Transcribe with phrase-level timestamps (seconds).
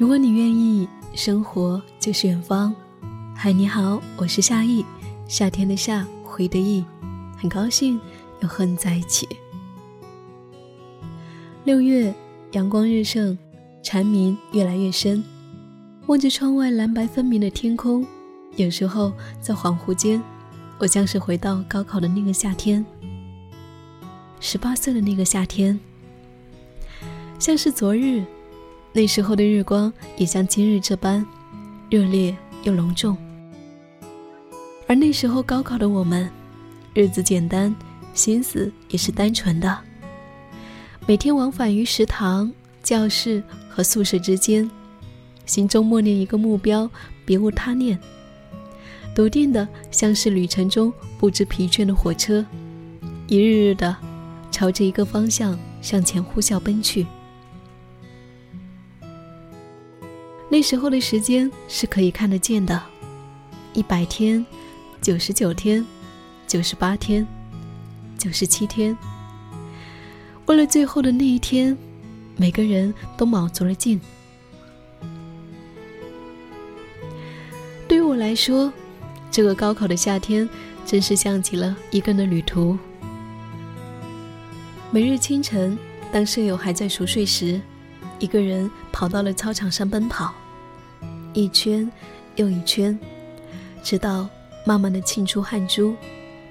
[0.00, 2.74] 如果你愿意，生活就是远方。
[3.36, 4.82] 嗨，你好，我是夏意，
[5.28, 6.82] 夏天的夏，回的意，
[7.36, 8.00] 很高兴
[8.40, 9.28] 又和你在一起。
[11.64, 12.14] 六月，
[12.52, 13.36] 阳光日盛，
[13.82, 15.22] 蝉鸣越来越深。
[16.06, 18.02] 望着窗外蓝白分明的天空，
[18.56, 20.22] 有时候在恍惚间，
[20.78, 22.82] 我像是回到高考的那个夏天，
[24.40, 25.78] 十八岁的那个夏天，
[27.38, 28.24] 像是昨日。
[28.92, 31.24] 那时候的日光也像今日这般
[31.88, 33.16] 热烈又隆重，
[34.88, 36.28] 而那时候高考的我们，
[36.92, 37.74] 日子简单，
[38.14, 39.78] 心思也是单纯的。
[41.06, 44.68] 每天往返于食堂、教室和宿舍之间，
[45.46, 46.90] 心中默念一个目标，
[47.24, 47.98] 别无他念。
[49.14, 52.44] 笃定的像是旅程中不知疲倦的火车，
[53.28, 53.96] 一日日的
[54.50, 57.06] 朝着一个方向向前呼啸奔去。
[60.60, 62.78] 那时候的时间是可以看得见的，
[63.72, 64.44] 一百天、
[65.00, 65.82] 九十九天、
[66.46, 67.26] 九十八天、
[68.18, 68.94] 九十七天。
[70.44, 71.74] 为了最后的那一天，
[72.36, 73.98] 每个人都卯足了劲。
[77.88, 78.70] 对于我来说，
[79.30, 80.46] 这个高考的夏天
[80.84, 82.76] 真是像极了一个人的旅途。
[84.90, 85.78] 每日清晨，
[86.12, 87.58] 当舍友还在熟睡时，
[88.18, 90.34] 一个人跑到了操场上奔跑。
[91.32, 91.90] 一圈
[92.36, 92.98] 又一圈，
[93.82, 94.28] 直到
[94.64, 95.94] 慢慢的沁出汗珠，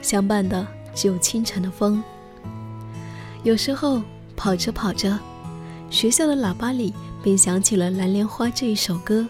[0.00, 2.02] 相伴的只有清晨的风。
[3.42, 4.02] 有时候
[4.36, 5.18] 跑着跑着，
[5.90, 9.26] 学校的喇叭里便响起了《蓝莲花》这一首歌。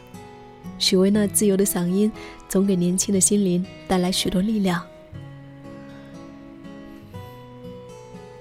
[0.78, 2.10] 许巍那自由的嗓音，
[2.48, 4.82] 总给年轻的心灵带来许多力量。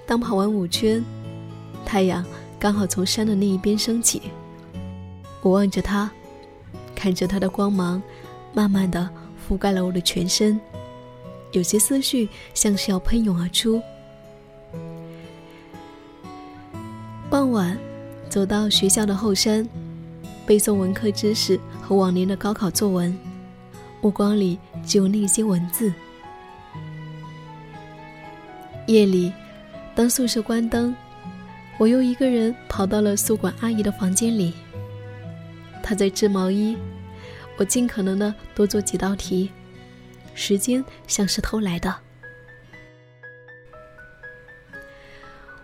[0.06, 1.04] 当跑完五圈，
[1.84, 2.24] 太阳
[2.58, 4.22] 刚好从山的那一边升起，
[5.40, 6.10] 我望着它。
[7.02, 8.00] 看着它的光芒，
[8.54, 9.10] 慢慢的
[9.44, 10.60] 覆盖了我的全身，
[11.50, 13.82] 有些思绪像是要喷涌而出。
[17.28, 17.76] 傍晚，
[18.28, 19.68] 走到学校的后山，
[20.46, 23.18] 背诵文科知识和往年的高考作文，
[24.00, 25.92] 目光里只有那些文字。
[28.86, 29.32] 夜里，
[29.92, 30.94] 当宿舍关灯，
[31.78, 34.54] 我又一个人跑到了宿管阿姨的房间里，
[35.92, 36.74] 他在织毛衣。
[37.58, 39.50] 我尽可能的多做几道题，
[40.34, 41.94] 时间像是偷来的。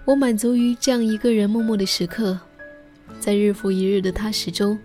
[0.04, 2.38] 我满足于这样一个人默默的时刻，
[3.18, 4.78] 在日复一日的踏实中，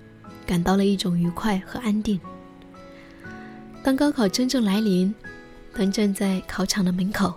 [0.48, 2.18] 感到了一种愉快和安定。
[3.84, 5.14] 当高考真正来临，
[5.74, 7.34] 当站在考场的门口，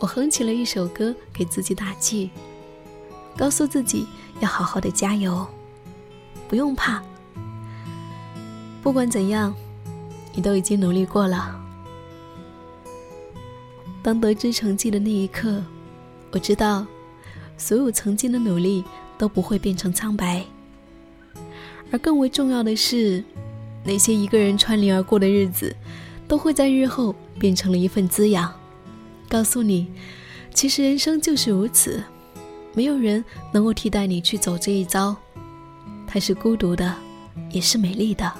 [0.00, 2.28] 我哼起了一首歌给自己打气，
[3.36, 4.04] 告诉自己
[4.40, 5.46] 要好好的加油，
[6.48, 7.02] 不用怕。
[8.82, 9.54] 不管怎样，
[10.34, 11.60] 你都已经努力过了。
[14.02, 15.62] 当得知成绩的那一刻，
[16.30, 16.86] 我知道，
[17.58, 18.84] 所有曾经的努力
[19.18, 20.44] 都不会变成苍白。
[21.90, 23.24] 而更为重要的是，
[23.82, 25.74] 那些一个人穿林而过的日子，
[26.28, 28.52] 都会在日后变成了一份滋养，
[29.28, 29.88] 告诉你，
[30.54, 32.02] 其实人生就是如此，
[32.74, 35.16] 没有人能够替代你去走这一遭，
[36.06, 36.94] 它是孤独的，
[37.50, 38.32] 也是美丽的。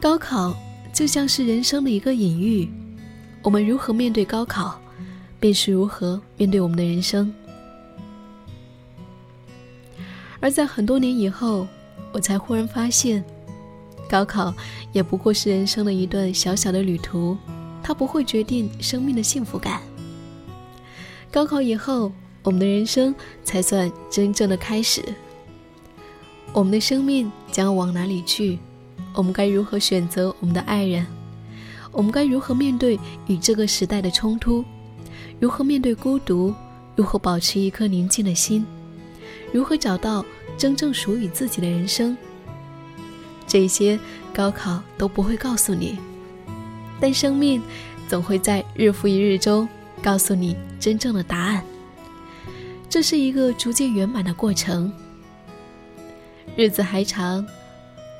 [0.00, 0.56] 高考
[0.92, 2.70] 就像是人生的一个隐喻，
[3.42, 4.80] 我们如何面对高考，
[5.40, 7.32] 便是如何面对我们的人生。
[10.40, 11.66] 而在很多年以后，
[12.12, 13.24] 我才忽然发现，
[14.08, 14.54] 高考
[14.92, 17.36] 也不过是人生的一段小小的旅途，
[17.82, 19.82] 它不会决定生命的幸福感。
[21.30, 22.12] 高考以后，
[22.42, 25.02] 我们的人生才算真正的开始。
[26.52, 28.58] 我们的生命将往哪里去？
[29.14, 31.06] 我们该如何选择我们的爱人？
[31.92, 34.64] 我们该如何面对与这个时代的冲突？
[35.40, 36.54] 如何面对孤独？
[36.96, 38.64] 如何保持一颗宁静的心？
[39.52, 40.24] 如何找到
[40.56, 42.16] 真正属于自己的人生？
[43.46, 43.98] 这些
[44.34, 45.98] 高考都不会告诉你，
[47.00, 47.62] 但生命
[48.08, 49.68] 总会在日复一日中
[50.02, 51.64] 告诉你真正的答案。
[52.88, 54.92] 这是一个逐渐圆满的过程。
[56.56, 57.46] 日子还长，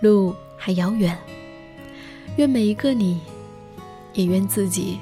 [0.01, 0.35] 路。
[0.61, 1.17] 还遥远，
[2.37, 3.21] 愿每一个你，
[4.13, 4.99] 也愿自己，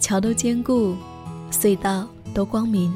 [0.00, 0.96] 桥都坚固，
[1.52, 2.90] 隧道都光明。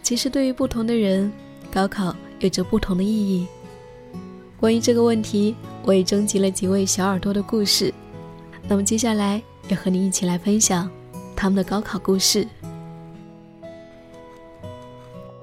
[0.00, 1.30] 其实，对于不同的人，
[1.72, 3.48] 高考有着不同的意义。
[4.60, 7.92] 关于这个问题，我也征集了几位小耳朵的故事，
[8.66, 10.90] 那么接下来要和你一起来分享
[11.36, 12.48] 他们的高考故事。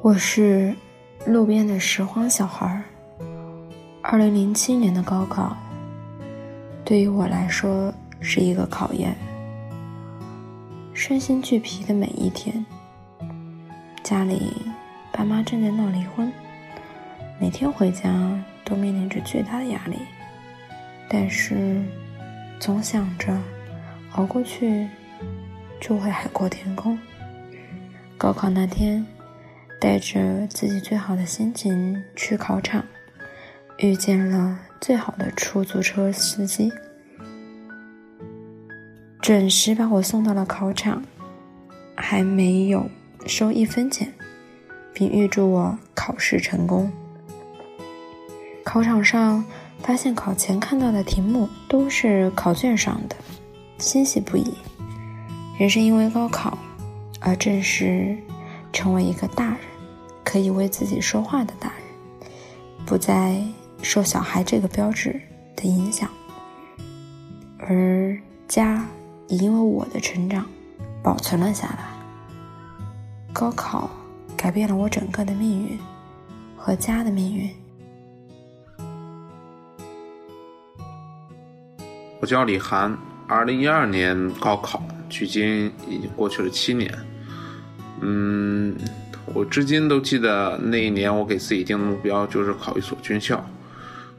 [0.01, 0.75] 我是
[1.27, 2.81] 路边的拾荒小孩。
[4.01, 5.56] 二零零七年的高考，
[6.83, 9.15] 对于我来说是一个考验。
[10.91, 12.65] 身心俱疲的每一天，
[14.01, 14.51] 家里
[15.12, 16.31] 爸妈正在闹离婚，
[17.39, 18.12] 每天回家
[18.65, 20.00] 都面临着巨大的压力，
[21.07, 21.83] 但是
[22.61, 23.35] 总想着
[24.11, 24.87] 熬过去
[25.79, 26.97] 就会海阔天空。
[28.17, 29.05] 高考那天。
[29.79, 32.85] 带着自己最好的心情去考场，
[33.79, 36.71] 遇见了最好的出租车司机，
[39.19, 41.01] 准时把我送到了考场，
[41.95, 42.87] 还没有
[43.25, 44.13] 收一分钱，
[44.93, 46.91] 并预祝我考试成功。
[48.63, 49.43] 考场上
[49.83, 53.16] 发现考前看到的题目都是考卷上的，
[53.78, 54.54] 欣喜不已。
[55.57, 56.57] 人生因为高考
[57.19, 58.18] 而正式
[58.72, 59.57] 成为一个大人。
[60.24, 62.30] 可以为自己说话的大人，
[62.86, 63.44] 不再
[63.81, 65.19] 受小孩这个标志
[65.57, 66.10] 的影响，
[67.57, 68.18] 而
[68.48, 68.86] 家
[69.28, 70.45] 也因为我的成长
[71.04, 71.89] 保存了下来。
[73.33, 73.89] 高考
[74.38, 75.78] 改变了我整个的命运
[76.56, 77.50] 和家的命运。
[82.21, 82.97] 我叫李涵，
[83.27, 86.94] 二零一二年高考，距今已经过去了七年。
[88.00, 88.77] 嗯。
[89.33, 93.41] 我至今都记得那一年，我给自己定的目标就是考一所军校。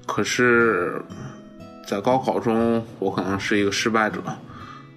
[0.06, 1.02] 可是，
[1.86, 4.22] 在高考中，我可能是一个失败者，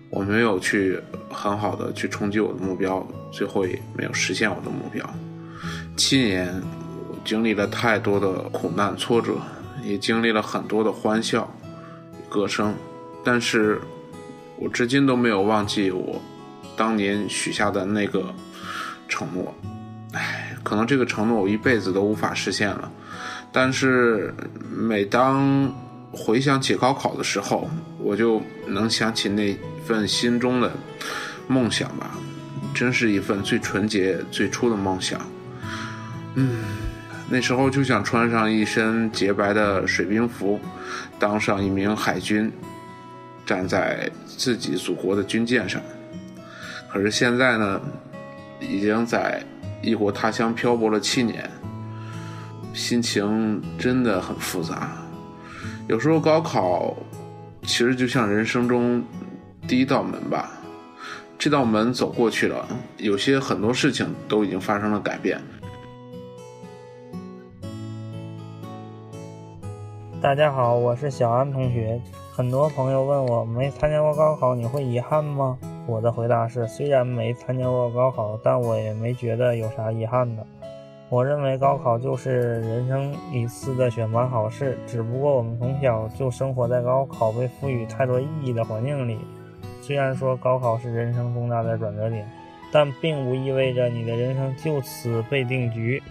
[0.09, 0.97] 我没有去
[1.29, 5.03] 很好的去冲击我的目标，最后也没有实现我的目标。
[5.97, 6.47] 七年，
[7.09, 9.33] 我经历了太多的苦难挫折，
[9.83, 11.51] 也经历了很多的欢笑、
[12.29, 12.73] 歌声，
[13.25, 13.81] 但是
[14.55, 16.21] 我至今都没有忘记我
[16.77, 18.33] 当年许下的那个
[19.09, 19.53] 承诺。
[20.13, 22.89] 唉，可能这个承诺我一辈子都无法实现了，
[23.51, 24.33] 但是
[24.71, 25.69] 每当
[26.13, 27.69] 回想起高考的时候，
[27.99, 30.71] 我就能想起那份心中的
[31.47, 32.11] 梦想吧，
[32.73, 35.19] 真是一份最纯洁、最初的梦想。
[36.35, 36.63] 嗯，
[37.29, 40.57] 那时候就想穿上一身洁白的水兵服，
[41.19, 42.49] 当上一名海军，
[43.45, 45.81] 站在自己祖国的军舰上。
[46.89, 47.81] 可是现在呢，
[48.59, 49.41] 已经在。
[49.81, 51.47] 异国他乡漂泊了七年，
[52.73, 54.97] 心情真的很复杂。
[55.87, 56.95] 有时候高考
[57.61, 59.03] 其实就像人生中
[59.67, 60.49] 第一道门吧，
[61.37, 65.39] 这道门走过去了，有些很多事情都已经发生了改变。
[70.19, 72.01] 大家好，我是小安同学。
[72.35, 75.57] 很多朋友问我，没参加过高考，你会遗憾吗？
[75.87, 80.45] 我的回答是：虽然没参加过高考，但我也没觉得有啥遗憾的。
[81.07, 89.17] 我认为高考就是人生一次的选拔考试，只不过我们从小就生活在高考被赋予太多意义的环境里。
[89.81, 92.29] 虽然说高考是人生重大的转折点，
[92.69, 96.03] 但并不意味着你的人生就此被定局。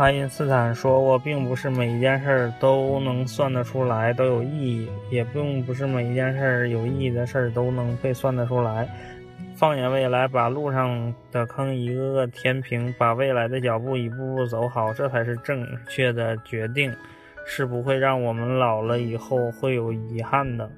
[0.00, 8.88] 爱因斯坦说过，并不是每一件事儿都能算得出来，都有意义；也并不是每一件事儿有意义的事儿都能被算得出来。
[9.54, 16.90] 放眼未来，把路上的坑一个个填平，把未来的脚步一步步走好，这才是正确的决定，
[17.44, 20.70] 是不会让我们老了以后会有遗憾的。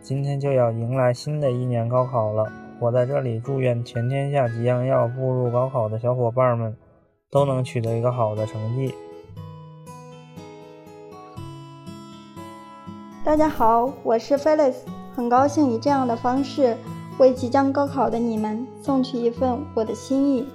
[0.00, 2.50] 今天就要迎来新的一年高考了，
[2.80, 6.74] 我在这里祝愿全天下即将要步入高考的小伙伴们。
[7.30, 8.94] 都能取得一个好的成绩。
[13.22, 14.76] 大家好，我是 Felix，
[15.14, 16.74] 很高兴以这样的方式
[17.18, 20.46] 为即将高考的你们送去一份我的心意。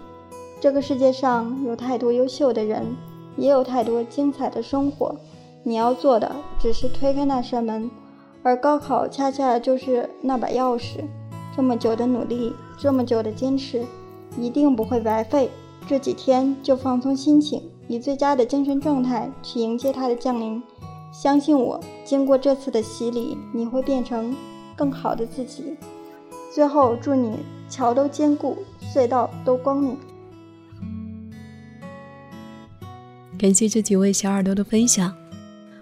[0.59, 2.95] 这个世界上有太多优秀的人，
[3.37, 5.15] 也有太多精彩的生活。
[5.61, 7.91] 你要做的只是推开那扇门，
[8.41, 11.03] 而高考恰恰就是那把钥匙。
[11.55, 13.85] 这么久的努力，这么久的坚持，
[14.39, 15.51] 一定不会白费。
[15.87, 20.61] 这几天就放松心情，以最佳的精神状态去迎接它的降临。
[21.11, 24.35] 相信我，经过这次的洗礼，你会变成
[24.75, 25.75] 更好的自己。
[26.53, 27.37] 最后，祝你
[27.69, 29.97] 桥都坚固，隧道都光明。
[33.37, 35.13] 感谢这几位小耳朵的分享。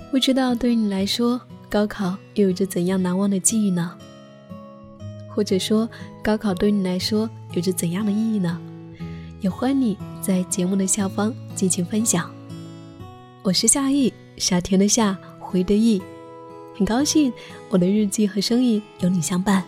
[0.10, 1.40] 不知道对于你来说，
[1.70, 3.96] 高考又有着怎样难忘的记忆呢？
[5.30, 5.88] 或者说，
[6.22, 8.60] 高考对你来说有着怎样的意义呢？
[9.42, 12.32] 也欢迎你在节目的下方进行分享。
[13.42, 16.00] 我是夏意，夏天的夏，回的意，
[16.78, 17.34] 很高兴
[17.70, 19.64] 我的日记和声音有你相伴。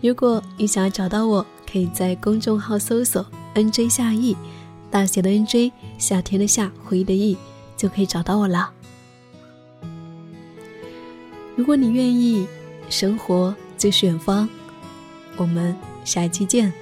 [0.00, 4.34] 如果你想要找到我，可以在公众号搜索 “nj 夏意”，
[4.90, 7.36] 大写的 “nj”，夏天的夏，回忆的忆，
[7.76, 8.72] 就可以找到我了。
[11.56, 12.46] 如果你愿意，
[12.88, 14.48] 生活就是远方。
[15.36, 15.76] 我们
[16.06, 16.72] 下期见。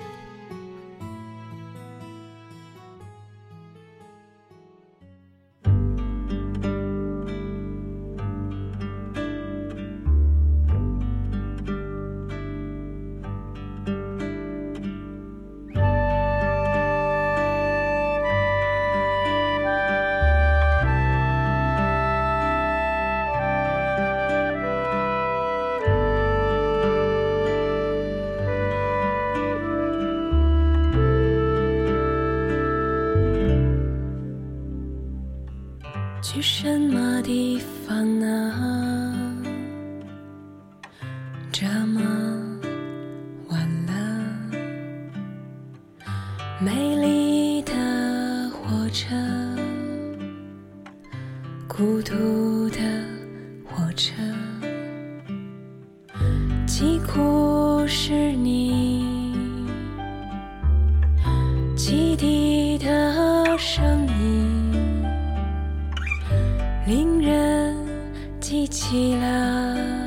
[41.62, 42.00] 这么
[43.48, 43.92] 晚了，
[46.60, 47.72] 美丽的
[48.50, 49.14] 火车，
[51.68, 52.78] 孤独的
[53.64, 54.12] 火车，
[56.66, 59.36] 几乎是你
[61.76, 64.72] 汽笛的声音。
[66.88, 67.76] 令人
[68.40, 70.01] 记起了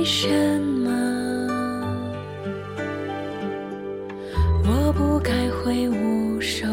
[0.00, 0.30] 为什
[0.82, 0.90] 么？
[4.64, 6.66] 我不该挥舞手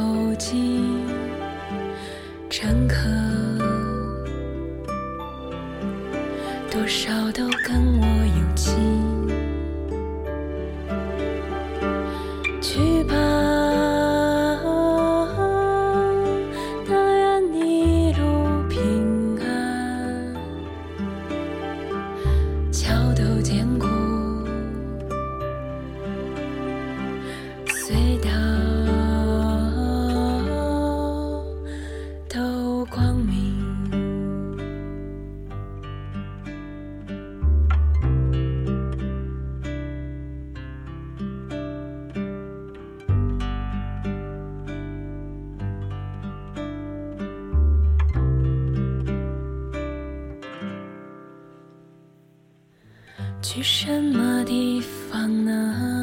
[53.48, 55.97] 去什么地方呢？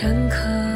[0.00, 0.67] 乘客